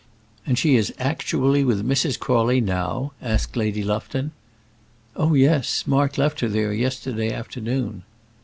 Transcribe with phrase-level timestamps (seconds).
[0.47, 2.17] "And she is actually with Mrs.
[2.17, 4.31] Crawley now?" asked Lady Lufton.
[5.15, 8.01] "Oh, yes; Mark left her there yesterday afternoon."